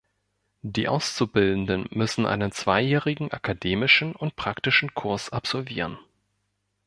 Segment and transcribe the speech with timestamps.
[0.63, 5.99] Die Auszubildenden müssen einen zweijährigen akademischen und praktischen Kurs absolvieren.